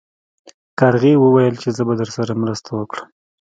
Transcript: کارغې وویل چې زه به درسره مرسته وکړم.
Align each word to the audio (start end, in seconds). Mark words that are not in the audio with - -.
کارغې 0.79 1.13
وویل 1.19 1.55
چې 1.61 1.69
زه 1.77 1.81
به 1.87 1.93
درسره 2.01 2.33
مرسته 2.43 2.69
وکړم. 2.73 3.07